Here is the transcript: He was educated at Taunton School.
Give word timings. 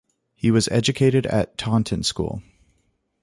He 0.35 0.49
was 0.49 0.67
educated 0.69 1.27
at 1.27 1.59
Taunton 1.59 2.01
School. 2.01 2.41